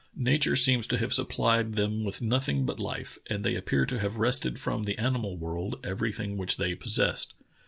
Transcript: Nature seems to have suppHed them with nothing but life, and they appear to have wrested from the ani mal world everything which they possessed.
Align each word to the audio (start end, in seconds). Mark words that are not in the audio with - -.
Nature 0.17 0.55
seems 0.55 0.87
to 0.87 0.97
have 0.97 1.11
suppHed 1.11 1.75
them 1.75 2.03
with 2.03 2.23
nothing 2.23 2.65
but 2.65 2.79
life, 2.79 3.19
and 3.27 3.43
they 3.45 3.53
appear 3.53 3.85
to 3.85 3.99
have 3.99 4.15
wrested 4.17 4.57
from 4.57 4.85
the 4.85 4.97
ani 4.97 5.19
mal 5.19 5.37
world 5.37 5.79
everything 5.83 6.37
which 6.37 6.57
they 6.57 6.73
possessed. 6.73 7.35